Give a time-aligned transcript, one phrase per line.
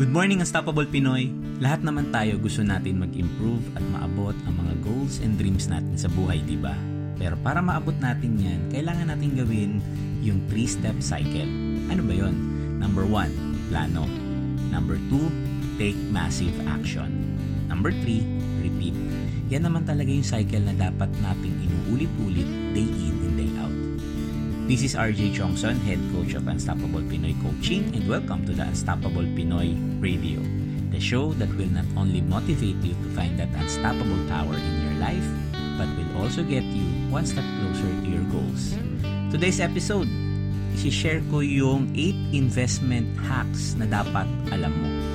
[0.00, 1.28] Good morning, Unstoppable Pinoy!
[1.60, 6.08] Lahat naman tayo gusto natin mag-improve at maabot ang mga goals and dreams natin sa
[6.08, 6.72] buhay, di ba?
[7.20, 9.76] Pero para maabot natin yan, kailangan natin gawin
[10.24, 11.44] yung 3-step cycle.
[11.92, 12.32] Ano ba yon?
[12.80, 14.08] Number 1, plano.
[14.72, 17.36] Number 2, take massive action.
[17.68, 18.24] Number 3,
[18.64, 18.96] repeat.
[19.52, 22.48] Yan naman talaga yung cycle na dapat nating inuulit-ulit
[24.70, 29.26] This is RJ Chongson, Head Coach of Unstoppable Pinoy Coaching and welcome to the Unstoppable
[29.34, 30.38] Pinoy Radio,
[30.94, 34.94] the show that will not only motivate you to find that unstoppable power in your
[35.02, 35.26] life,
[35.74, 38.78] but will also get you one step closer to your goals.
[39.34, 40.06] Today's episode,
[40.78, 45.09] isi-share ko yung 8 investment hacks na dapat alam mo.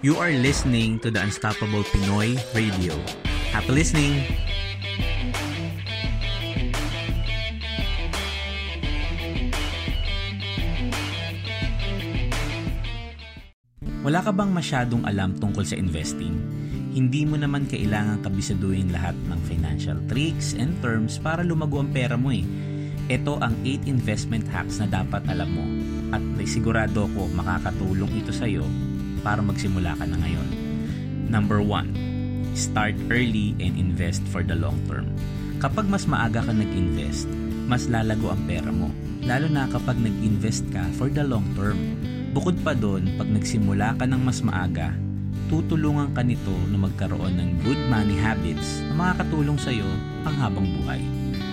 [0.00, 2.96] You are listening to the Unstoppable Pinoy Radio.
[3.52, 4.24] Happy listening!
[14.00, 16.32] Wala ka bang masyadong alam tungkol sa investing?
[16.96, 22.16] Hindi mo naman kailangan kabisaduhin lahat ng financial tricks and terms para lumago ang pera
[22.16, 22.48] mo eh.
[23.12, 25.64] Ito ang 8 investment hacks na dapat alam mo
[26.16, 28.64] at sigurado ko makakatulong ito sa iyo
[29.20, 30.48] para magsimula ka na ngayon.
[31.30, 32.56] Number 1.
[32.58, 35.06] Start early and invest for the long term.
[35.62, 37.30] Kapag mas maaga ka nag-invest,
[37.70, 38.90] mas lalago ang pera mo.
[39.22, 41.78] Lalo na kapag nag-invest ka for the long term.
[42.34, 44.90] Bukod pa doon, pag nagsimula ka ng mas maaga,
[45.50, 49.86] tutulungan ka nito na magkaroon ng good money habits na makakatulong sa iyo
[50.26, 51.02] ang habang buhay.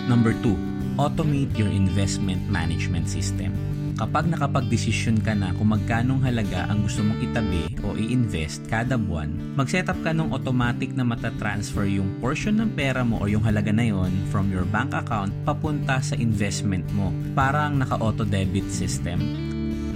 [0.05, 0.97] Number 2.
[0.97, 3.53] Automate your investment management system.
[3.97, 9.33] Kapag nakapag-desisyon ka na kung magkanong halaga ang gusto mong itabi o i-invest kada buwan,
[9.57, 13.73] mag-set up ka ng automatic na matatransfer yung portion ng pera mo o yung halaga
[13.73, 17.09] na yon from your bank account papunta sa investment mo.
[17.33, 19.17] Parang naka-auto debit system.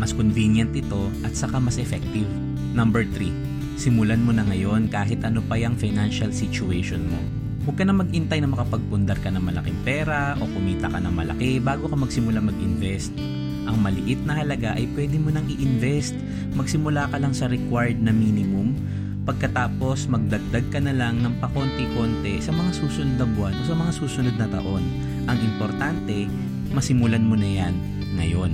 [0.02, 2.26] Mas convenient ito at saka mas effective.
[2.74, 3.78] Number 3.
[3.78, 7.22] Simulan mo na ngayon kahit ano pa yung financial situation mo.
[7.70, 11.62] Huwag ka na mag-intay na makapagpundar ka ng malaking pera o kumita ka ng malaki
[11.62, 13.41] bago ka magsimula mag-invest
[13.72, 16.12] ang maliit na halaga ay pwede mo nang i-invest.
[16.52, 18.76] Magsimula ka lang sa required na minimum.
[19.24, 23.92] Pagkatapos, magdagdag ka na lang ng pakonti-konti sa mga susunod na buwan o sa mga
[23.96, 24.84] susunod na taon.
[25.32, 26.28] Ang importante,
[26.76, 27.74] masimulan mo na yan
[28.20, 28.52] ngayon.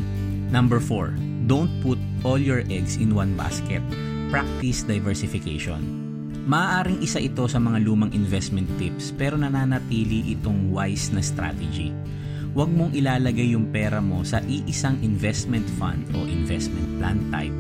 [0.53, 1.49] Number 4.
[1.49, 3.81] Don't put all your eggs in one basket.
[4.29, 5.81] Practice diversification.
[6.45, 11.91] Maaaring isa ito sa mga lumang investment tips pero nananatili itong wise na strategy
[12.57, 17.53] huwag mong ilalagay yung pera mo sa iisang investment fund o investment plan type.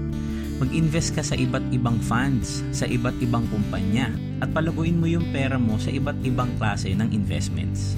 [0.57, 4.09] Mag-invest ka sa iba't ibang funds, sa iba't ibang kumpanya,
[4.41, 7.93] at palaguin mo yung pera mo sa iba't ibang klase ng investments.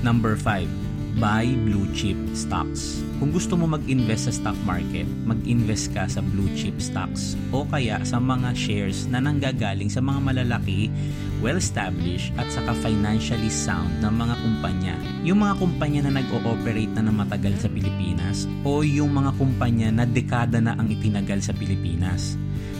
[0.00, 3.00] Number 5 buy blue chip stocks.
[3.16, 7.98] Kung gusto mo mag-invest sa stock market, mag-invest ka sa blue chip stocks o kaya
[8.04, 10.92] sa mga shares na nanggagaling sa mga malalaki,
[11.40, 14.94] well-established at saka financially sound na mga kumpanya.
[15.24, 20.04] Yung mga kumpanya na nag-ooperate na ng matagal sa Pilipinas o yung mga kumpanya na
[20.04, 22.38] dekada na ang itinagal sa Pilipinas.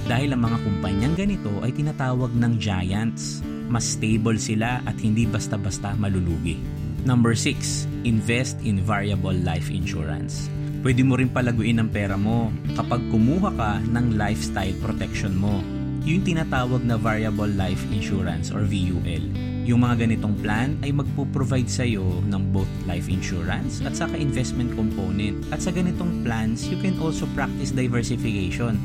[0.08, 3.44] Dahil ang mga kumpanyang ganito ay tinatawag ng giants.
[3.68, 6.87] Mas stable sila at hindi basta-basta malulugi.
[7.08, 10.52] Number 6, invest in variable life insurance.
[10.84, 15.64] Pwede mo rin palaguin ang pera mo kapag kumuha ka ng lifestyle protection mo.
[16.04, 19.24] Yung tinatawag na variable life insurance or VUL.
[19.64, 24.76] Yung mga ganitong plan ay magpo-provide sa iyo ng both life insurance at saka investment
[24.76, 25.40] component.
[25.48, 28.76] At sa ganitong plans, you can also practice diversification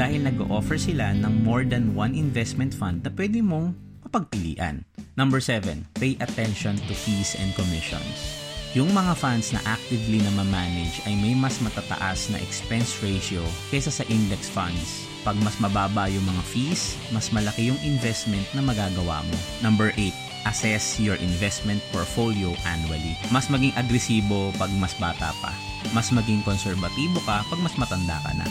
[0.00, 3.76] dahil nag-offer sila ng more than one investment fund na pwede mong
[4.06, 4.86] mapagpilian.
[5.18, 8.38] Number 7, pay attention to fees and commissions.
[8.78, 13.42] Yung mga funds na actively na ma-manage ay may mas matataas na expense ratio
[13.74, 15.08] kaysa sa index funds.
[15.26, 19.36] Pag mas mababa yung mga fees, mas malaki yung investment na magagawa mo.
[19.64, 20.12] Number 8,
[20.46, 23.18] assess your investment portfolio annually.
[23.34, 25.50] Mas maging agresibo pag mas bata pa.
[25.90, 28.46] Mas maging konserbatibo ka pag mas matanda ka na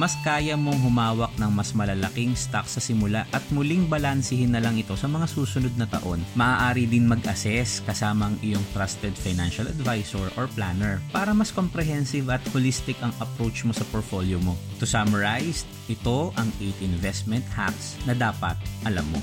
[0.00, 4.76] mas kaya mong humawak ng mas malalaking stock sa simula at muling balansihin na lang
[4.80, 6.20] ito sa mga susunod na taon.
[6.36, 12.96] Maaari din mag-assess kasamang iyong trusted financial advisor or planner para mas comprehensive at holistic
[13.04, 14.56] ang approach mo sa portfolio mo.
[14.80, 18.56] To summarize, ito ang 8 investment hacks na dapat
[18.88, 19.20] alam mo.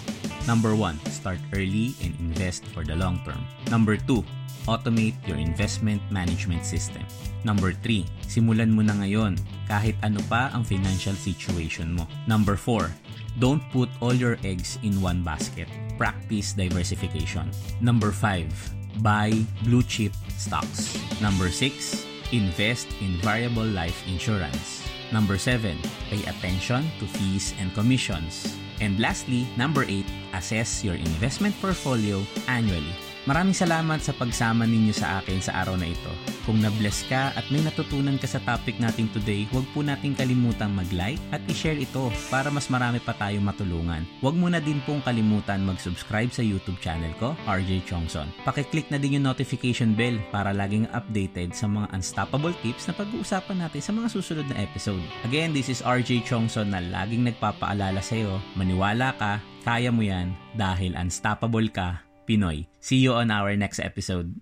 [0.48, 3.42] Number 1, start early and invest for the long term.
[3.70, 7.06] Number 2, automate your investment management system.
[7.48, 9.40] Number 3, simulan mo na ngayon
[9.72, 12.04] kahit ano pa ang financial situation mo.
[12.28, 12.92] Number 4,
[13.40, 15.72] don't put all your eggs in one basket.
[15.96, 17.48] Practice diversification.
[17.80, 19.32] Number 5, buy
[19.64, 21.00] blue chip stocks.
[21.24, 24.84] Number 6, invest in variable life insurance.
[25.10, 25.78] Number 7,
[26.12, 28.60] pay attention to fees and commissions.
[28.80, 32.94] And lastly, number 8, assess your investment portfolio annually.
[33.30, 36.10] Maraming salamat sa pagsama ninyo sa akin sa araw na ito.
[36.50, 40.74] Kung na-bless ka at may natutunan ka sa topic natin today, huwag po nating kalimutang
[40.74, 44.02] mag-like at i-share ito para mas marami pa tayong matulungan.
[44.26, 48.34] Huwag mo na din pong kalimutan mag-subscribe sa YouTube channel ko, RJ Chongson.
[48.50, 53.62] Pakiclick na din yung notification bell para laging updated sa mga unstoppable tips na pag-uusapan
[53.62, 55.06] natin sa mga susunod na episode.
[55.30, 60.98] Again, this is RJ Chongson na laging nagpapaalala sa'yo, maniwala ka, kaya mo yan dahil
[60.98, 62.68] unstoppable ka Pinoy.
[62.80, 64.38] See you on our next episode.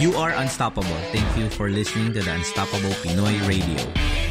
[0.00, 0.96] You are unstoppable.
[1.12, 4.23] Thank you for listening to the Unstoppable Pinoy Radio.